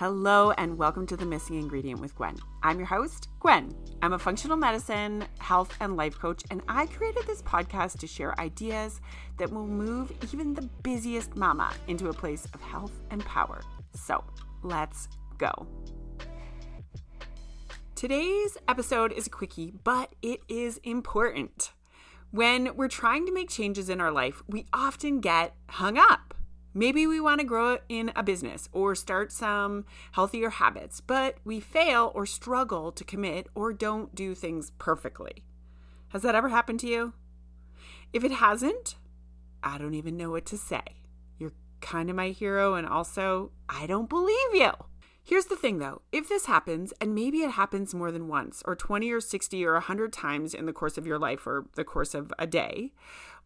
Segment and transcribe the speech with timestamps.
[0.00, 2.34] Hello, and welcome to The Missing Ingredient with Gwen.
[2.62, 3.76] I'm your host, Gwen.
[4.00, 8.40] I'm a functional medicine, health, and life coach, and I created this podcast to share
[8.40, 9.02] ideas
[9.36, 13.60] that will move even the busiest mama into a place of health and power.
[13.92, 14.24] So
[14.62, 15.66] let's go.
[17.94, 21.72] Today's episode is a quickie, but it is important.
[22.30, 26.29] When we're trying to make changes in our life, we often get hung up
[26.72, 31.58] Maybe we want to grow in a business or start some healthier habits, but we
[31.58, 35.44] fail or struggle to commit or don't do things perfectly.
[36.10, 37.14] Has that ever happened to you?
[38.12, 38.96] If it hasn't,
[39.62, 40.82] I don't even know what to say.
[41.38, 44.70] You're kind of my hero, and also, I don't believe you.
[45.22, 48.74] Here's the thing though if this happens, and maybe it happens more than once, or
[48.74, 52.14] 20 or 60 or 100 times in the course of your life or the course
[52.14, 52.92] of a day,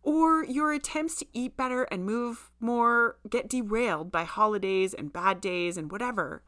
[0.05, 5.41] or your attempts to eat better and move more get derailed by holidays and bad
[5.41, 6.45] days and whatever.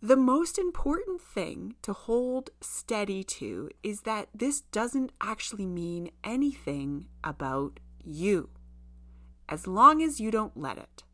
[0.00, 7.06] The most important thing to hold steady to is that this doesn't actually mean anything
[7.22, 8.48] about you,
[9.48, 11.04] as long as you don't let it.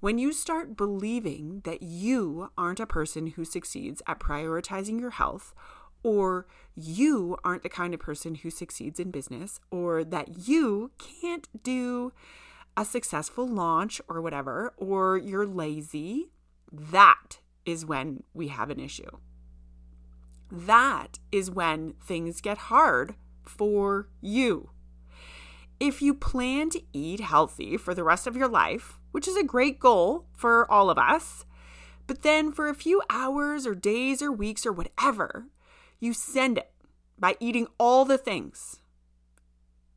[0.00, 5.54] When you start believing that you aren't a person who succeeds at prioritizing your health
[6.02, 11.48] or you aren't the kind of person who succeeds in business, or that you can't
[11.62, 12.12] do
[12.76, 16.30] a successful launch or whatever, or you're lazy,
[16.70, 19.18] that is when we have an issue.
[20.50, 24.70] That is when things get hard for you.
[25.80, 29.44] If you plan to eat healthy for the rest of your life, which is a
[29.44, 31.44] great goal for all of us,
[32.06, 35.46] but then for a few hours or days or weeks or whatever,
[36.02, 36.72] you send it
[37.16, 38.80] by eating all the things.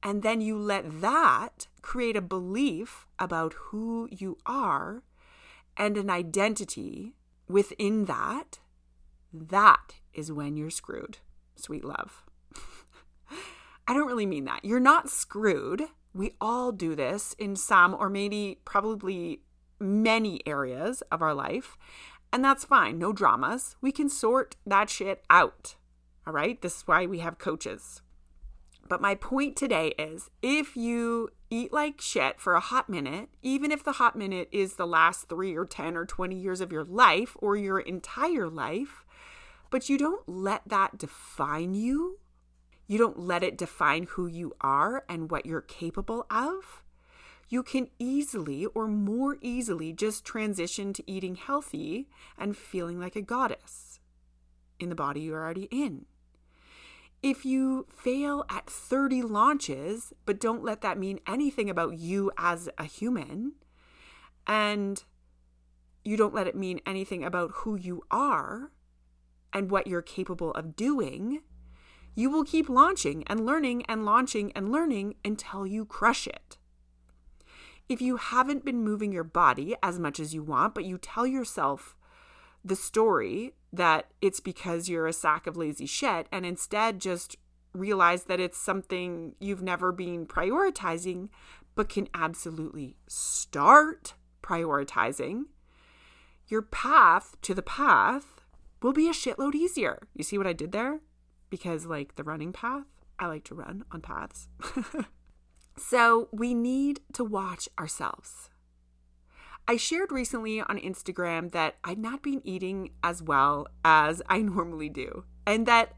[0.03, 5.01] And then you let that create a belief about who you are
[5.75, 7.15] and an identity
[7.49, 8.59] within that.
[9.33, 11.17] That is when you're screwed,
[11.55, 12.23] sweet love.
[13.87, 14.63] I don't really mean that.
[14.63, 15.85] You're not screwed.
[16.13, 19.41] We all do this in some or maybe probably
[19.79, 21.77] many areas of our life.
[22.31, 22.99] And that's fine.
[22.99, 23.75] No dramas.
[23.81, 25.77] We can sort that shit out.
[26.27, 26.61] All right.
[26.61, 28.01] This is why we have coaches.
[28.87, 33.71] But my point today is if you eat like shit for a hot minute, even
[33.71, 36.83] if the hot minute is the last three or 10 or 20 years of your
[36.83, 39.03] life or your entire life,
[39.71, 42.19] but you don't let that define you,
[42.87, 46.83] you don't let it define who you are and what you're capable of,
[47.49, 52.07] you can easily or more easily just transition to eating healthy
[52.37, 53.99] and feeling like a goddess
[54.79, 56.05] in the body you're already in.
[57.23, 62.69] If you fail at 30 launches, but don't let that mean anything about you as
[62.77, 63.53] a human,
[64.45, 65.03] and
[66.03, 68.71] you don't let it mean anything about who you are
[69.51, 71.41] and what you're capable of doing,
[72.13, 76.57] you will keep launching and learning and launching and learning until you crush it.
[77.89, 81.25] If you haven't been moving your body as much as you want, but you tell
[81.25, 81.95] yourself
[82.63, 87.35] the story that it's because you're a sack of lazy shit and instead just
[87.73, 91.29] realize that it's something you've never been prioritizing
[91.75, 95.43] but can absolutely start prioritizing,
[96.47, 98.41] your path to the path
[98.81, 100.07] will be a shitload easier.
[100.13, 101.01] You see what I did there?
[101.49, 102.85] Because, like the running path,
[103.19, 104.47] I like to run on paths.
[105.77, 108.49] so, we need to watch ourselves.
[109.67, 114.89] I shared recently on Instagram that I'd not been eating as well as I normally
[114.89, 115.93] do, and that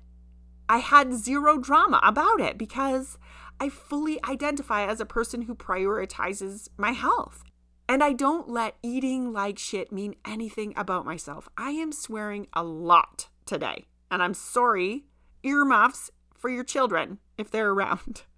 [0.69, 3.17] I had zero drama about it because
[3.59, 7.44] I fully identify as a person who prioritizes my health.
[7.89, 11.47] And I don't let eating like shit mean anything about myself.
[11.57, 15.06] I am swearing a lot today, and I'm sorry,
[15.44, 18.23] earmuffs for your children if they're around.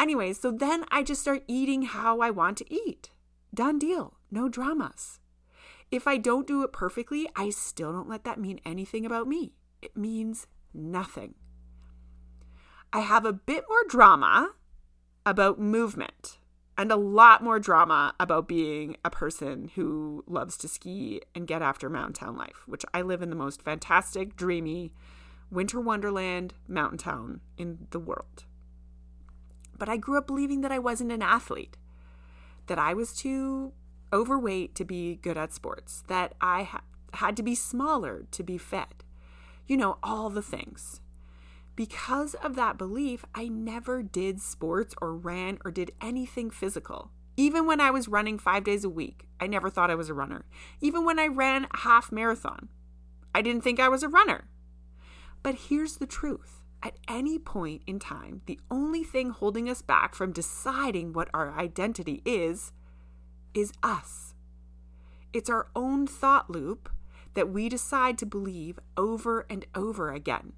[0.00, 3.10] Anyway, so then I just start eating how I want to eat.
[3.52, 4.16] Done deal.
[4.30, 5.20] No dramas.
[5.90, 9.54] If I don't do it perfectly, I still don't let that mean anything about me.
[9.82, 11.34] It means nothing.
[12.92, 14.52] I have a bit more drama
[15.26, 16.38] about movement
[16.78, 21.60] and a lot more drama about being a person who loves to ski and get
[21.60, 24.92] after mountain town life, which I live in the most fantastic, dreamy,
[25.50, 28.44] winter wonderland mountain town in the world.
[29.76, 31.76] But I grew up believing that I wasn't an athlete,
[32.66, 33.72] that I was too
[34.12, 36.82] overweight to be good at sports, that I ha-
[37.14, 39.04] had to be smaller to be fed.
[39.66, 41.00] You know, all the things.
[41.76, 47.64] Because of that belief, I never did sports or ran or did anything physical, Even
[47.64, 50.44] when I was running five days a week, I never thought I was a runner.
[50.82, 52.68] Even when I ran a half marathon,
[53.34, 54.50] I didn't think I was a runner.
[55.42, 60.14] But here's the truth at any point in time, the only thing holding us back
[60.14, 62.72] from deciding what our identity is,
[63.54, 64.34] is us.
[65.32, 66.88] It's our own thought loop
[67.34, 70.52] that we decide to believe over and over again.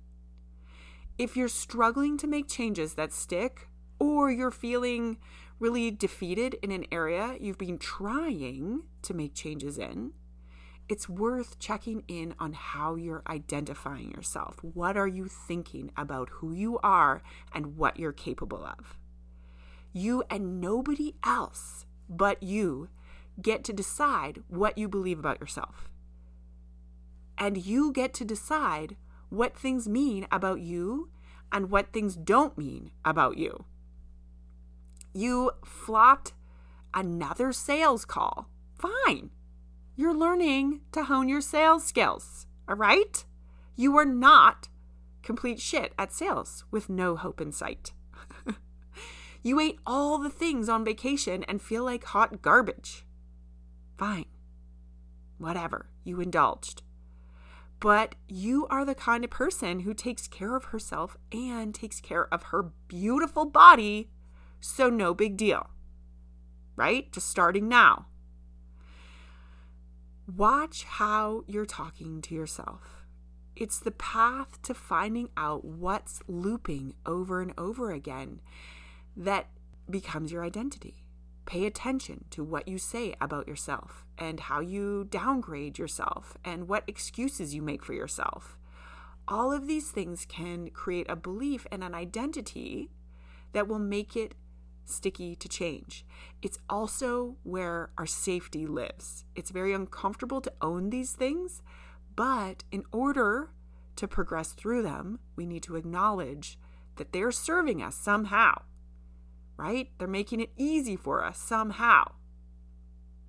[1.18, 3.68] If you're struggling to make changes that stick,
[3.98, 5.18] or you're feeling
[5.60, 10.12] really defeated in an area you've been trying to make changes in,
[10.88, 14.56] it's worth checking in on how you're identifying yourself.
[14.62, 17.22] What are you thinking about who you are
[17.52, 18.98] and what you're capable of?
[19.92, 22.88] You and nobody else but you
[23.40, 25.90] get to decide what you believe about yourself.
[27.38, 28.96] And you get to decide
[29.30, 31.08] what things mean about you
[31.50, 33.64] and what things don't mean about you.
[35.14, 36.32] You flopped
[36.94, 38.48] another sales call.
[38.78, 39.30] Fine.
[39.96, 43.24] You're learning to hone your sales skills, all right?
[43.76, 44.68] You are not
[45.22, 47.92] complete shit at sales with no hope in sight.
[49.42, 53.04] You ate all the things on vacation and feel like hot garbage.
[53.98, 54.26] Fine.
[55.38, 55.90] Whatever.
[56.04, 56.82] You indulged.
[57.80, 62.32] But you are the kind of person who takes care of herself and takes care
[62.32, 64.10] of her beautiful body,
[64.60, 65.70] so no big deal.
[66.76, 67.12] Right?
[67.12, 68.06] Just starting now.
[70.36, 73.04] Watch how you're talking to yourself.
[73.56, 78.40] It's the path to finding out what's looping over and over again
[79.16, 79.48] that
[79.88, 81.04] becomes your identity.
[81.44, 86.84] Pay attention to what you say about yourself and how you downgrade yourself and what
[86.86, 88.58] excuses you make for yourself.
[89.26, 92.90] All of these things can create a belief and an identity
[93.52, 94.34] that will make it
[94.84, 96.04] sticky to change.
[96.42, 99.24] It's also where our safety lives.
[99.34, 101.62] It's very uncomfortable to own these things,
[102.16, 103.50] but in order
[103.96, 106.58] to progress through them, we need to acknowledge
[106.96, 108.62] that they're serving us somehow,
[109.56, 109.88] right?
[109.98, 112.12] They're making it easy for us somehow.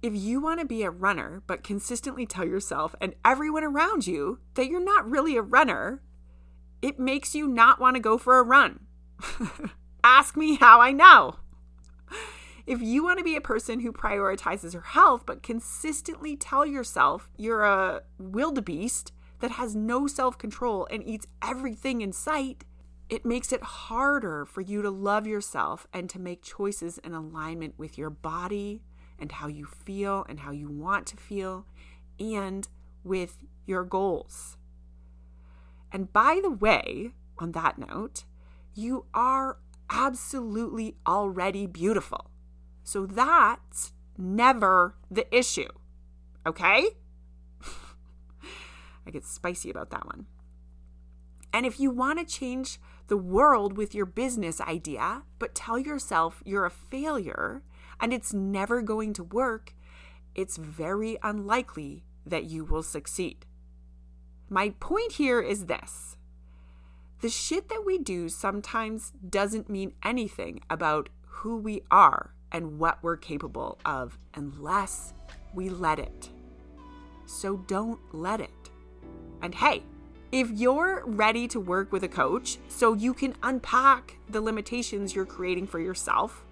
[0.02, 4.40] If you want to be a runner, but consistently tell yourself and everyone around you
[4.56, 6.02] that you're not really a runner,
[6.82, 8.82] it makes you not want to go for a run.
[10.04, 11.38] Ask me how I know.
[12.66, 17.30] If you want to be a person who prioritizes her health, but consistently tell yourself
[17.38, 22.64] you're a wildebeest that has no self control and eats everything in sight,
[23.10, 27.78] it makes it harder for you to love yourself and to make choices in alignment
[27.78, 28.82] with your body
[29.20, 31.66] and how you feel and how you want to feel
[32.20, 32.68] and
[33.04, 34.58] with your goals.
[35.92, 38.24] And by the way, on that note,
[38.74, 39.58] you are
[39.90, 42.32] absolutely already beautiful.
[42.84, 45.70] So that's never the issue.
[46.46, 46.90] Okay?
[49.08, 50.26] I get spicy about that one.
[51.54, 56.42] And if you want to change the world with your business idea, but tell yourself
[56.46, 57.62] you're a failure
[58.00, 59.74] and it's never going to work,
[60.36, 63.46] it's very unlikely that you will succeed.
[64.50, 66.18] My point here is this
[67.22, 73.00] the shit that we do sometimes doesn't mean anything about who we are and what
[73.02, 75.14] we're capable of unless
[75.54, 76.30] we let it.
[77.26, 78.70] So don't let it.
[79.42, 79.84] And hey,
[80.34, 85.28] if you're ready to work with a coach so you can unpack the limitations you're
[85.28, 86.44] creating for yourself,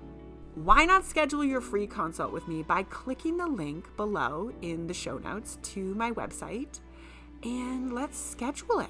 [0.54, 4.94] why not schedule your free consult with me by clicking the link below in the
[4.94, 6.80] show notes to my website
[7.42, 8.90] and let's schedule it.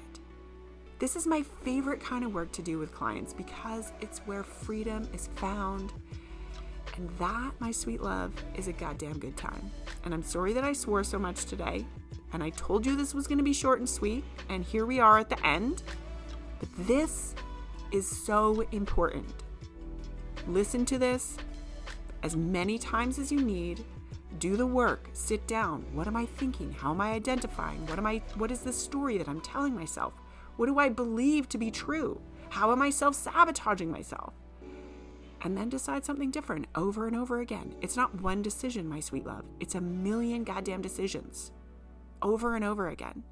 [0.98, 5.08] This is my favorite kind of work to do with clients because it's where freedom
[5.14, 5.90] is found
[6.98, 9.70] and that, my sweet love, is a goddamn good time.
[10.04, 11.86] And I'm sorry that I swore so much today.
[12.32, 14.24] And I told you this was going to be short and sweet.
[14.48, 15.82] And here we are at the end.
[16.58, 17.34] But this
[17.90, 19.30] is so important.
[20.46, 21.36] Listen to this
[22.22, 23.84] as many times as you need.
[24.38, 25.08] Do the work.
[25.12, 25.84] Sit down.
[25.92, 26.72] What am I thinking?
[26.72, 27.86] How am I identifying?
[27.86, 30.14] What am I what is the story that I'm telling myself?
[30.56, 32.20] What do I believe to be true?
[32.48, 34.34] How am I self-sabotaging myself?
[35.44, 37.74] and then decide something different over and over again.
[37.80, 41.50] It's not one decision, my sweet love, it's a million goddamn decisions
[42.22, 43.24] over and over again.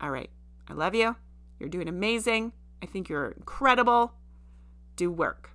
[0.00, 0.30] All right,
[0.68, 1.16] I love you.
[1.58, 2.52] You're doing amazing.
[2.82, 4.12] I think you're incredible.
[4.96, 5.51] Do work.